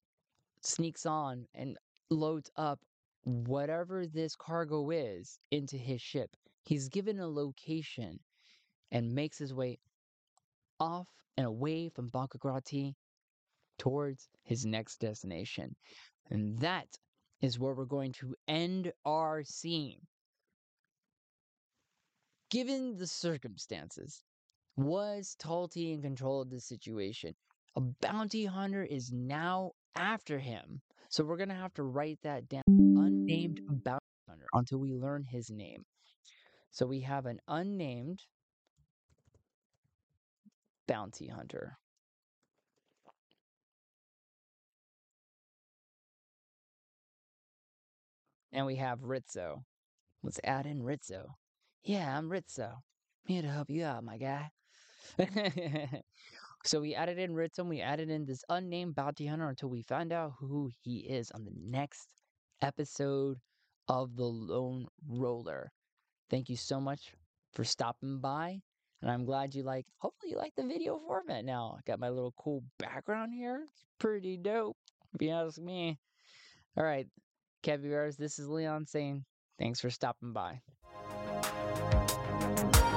sneaks 0.63 1.07
on 1.07 1.47
and 1.55 1.77
loads 2.11 2.51
up 2.57 2.81
whatever 3.25 4.07
this 4.07 4.35
cargo 4.35 4.91
is 4.91 5.39
into 5.51 5.77
his 5.77 6.01
ship. 6.01 6.31
He's 6.63 6.89
given 6.89 7.19
a 7.19 7.29
location 7.29 8.21
and 8.91 9.15
makes 9.15 9.39
his 9.39 9.53
way 9.53 9.79
off 10.81 11.09
and 11.37 11.47
away 11.47 11.89
from 11.89 12.11
Bankagrati 12.11 12.95
towards 13.79 14.29
his 14.45 14.65
next 14.65 14.99
destination. 14.99 15.77
And 16.31 16.59
that 16.61 16.89
is 17.41 17.59
where 17.59 17.75
we're 17.75 17.85
going 17.85 18.13
to 18.13 18.35
end 18.49 18.93
our 19.05 19.45
scene. 19.45 20.01
Given 22.51 22.97
the 22.97 23.07
circumstances, 23.07 24.23
was 24.77 25.37
Talti 25.39 25.93
in 25.93 26.01
control 26.01 26.41
of 26.41 26.51
the 26.51 26.61
situation? 26.61 27.35
A 27.77 27.81
bounty 27.81 28.47
hunter 28.47 28.83
is 28.83 29.13
now 29.13 29.73
after 29.97 30.39
him. 30.39 30.81
So 31.11 31.25
we're 31.25 31.37
going 31.37 31.51
to 31.51 31.55
have 31.55 31.75
to 31.75 31.83
write 31.83 32.19
that 32.23 32.49
down. 32.49 32.63
Unnamed 32.67 33.61
bounty 33.85 34.05
hunter 34.29 34.47
until 34.55 34.79
we 34.79 34.95
learn 34.95 35.25
his 35.25 35.51
name. 35.51 35.85
So 36.71 36.87
we 36.87 37.01
have 37.01 37.27
an 37.27 37.41
unnamed 37.49 38.23
bounty 40.87 41.27
hunter. 41.29 41.77
And 48.53 48.65
we 48.65 48.77
have 48.77 49.03
Rizzo. 49.03 49.65
Let's 50.23 50.41
add 50.43 50.65
in 50.67 50.83
Ritzo. 50.83 51.27
Yeah, 51.83 52.17
I'm 52.17 52.29
Ritzo. 52.29 52.71
I'm 52.73 52.81
here 53.27 53.43
to 53.43 53.49
help 53.49 53.71
you 53.71 53.85
out, 53.85 54.05
my 54.05 54.19
guy. 54.19 54.51
so 56.65 56.81
we 56.81 56.95
added 56.95 57.19
in 57.19 57.33
Ritzo 57.33 57.67
we 57.67 57.81
added 57.81 58.11
in 58.11 58.27
this 58.27 58.45
unnamed 58.49 58.95
bounty 58.95 59.27
hunter 59.27 59.49
until 59.49 59.71
we 59.71 59.83
find 59.83 60.13
out 60.13 60.35
who 60.39 60.71
he 60.83 60.99
is 60.99 61.31
on 61.33 61.45
the 61.45 61.55
next 61.57 62.09
episode 62.63 63.39
of 63.89 64.17
The 64.17 64.25
Lone 64.25 64.87
Roller. 65.09 65.73
Thank 66.31 66.49
you 66.49 66.57
so 66.57 66.81
much 66.81 67.13
for 67.55 67.65
stopping 67.65 68.19
by. 68.21 68.61
And 69.01 69.11
I'm 69.11 69.25
glad 69.25 69.55
you 69.55 69.63
like, 69.63 69.87
hopefully, 69.99 70.33
you 70.33 70.39
like 70.39 70.55
the 70.57 70.67
video 70.67 70.99
format 70.99 71.45
now. 71.45 71.77
I 71.79 71.81
got 71.87 72.01
my 72.01 72.09
little 72.09 72.35
cool 72.39 72.65
background 72.79 73.33
here. 73.33 73.63
It's 73.65 73.85
pretty 73.99 74.37
dope, 74.37 74.77
if 75.15 75.23
you 75.23 75.31
ask 75.31 75.59
me. 75.59 75.99
All 76.77 76.85
right, 76.85 77.07
Caviars, 77.63 78.17
this 78.17 78.39
is 78.39 78.49
Leon 78.49 78.87
saying 78.87 79.25
thanks 79.59 79.81
for 79.81 79.91
stopping 79.91 80.33
by 80.33 80.61
you 82.59 82.88